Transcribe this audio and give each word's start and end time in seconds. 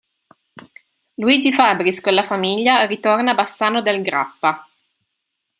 Luigi 1.17 1.51
Fabris 1.53 2.01
con 2.01 2.15
la 2.15 2.23
famiglia 2.23 2.87
ritorna 2.87 3.33
a 3.33 3.35
Bassano 3.35 3.83
del 3.83 4.01
Grappa. 4.01 4.67